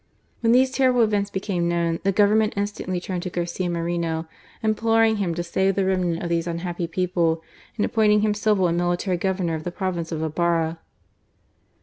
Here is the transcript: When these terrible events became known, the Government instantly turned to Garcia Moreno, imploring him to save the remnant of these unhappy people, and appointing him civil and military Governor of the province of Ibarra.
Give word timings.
When 0.39 0.51
these 0.51 0.71
terrible 0.71 1.01
events 1.03 1.29
became 1.29 1.69
known, 1.69 1.99
the 2.01 2.11
Government 2.11 2.53
instantly 2.57 2.99
turned 2.99 3.21
to 3.21 3.29
Garcia 3.29 3.69
Moreno, 3.69 4.27
imploring 4.63 5.17
him 5.17 5.35
to 5.35 5.43
save 5.43 5.75
the 5.75 5.85
remnant 5.85 6.23
of 6.23 6.29
these 6.29 6.47
unhappy 6.47 6.87
people, 6.87 7.43
and 7.77 7.85
appointing 7.85 8.21
him 8.21 8.33
civil 8.33 8.67
and 8.67 8.79
military 8.79 9.17
Governor 9.17 9.53
of 9.53 9.63
the 9.63 9.69
province 9.71 10.11
of 10.11 10.23
Ibarra. 10.23 10.79